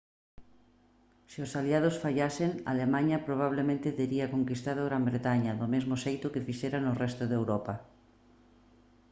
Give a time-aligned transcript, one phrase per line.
[1.31, 6.77] se os aliados fallasen alemaña probablemente tería conquistado gran bretaña do mesmo xeito que fixera
[6.81, 7.73] no resto de europa